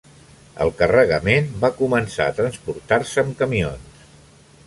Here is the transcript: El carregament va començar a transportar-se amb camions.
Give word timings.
El 0.63 0.71
carregament 0.79 1.51
va 1.65 1.71
començar 1.83 2.27
a 2.31 2.35
transportar-se 2.39 3.25
amb 3.27 3.39
camions. 3.43 4.05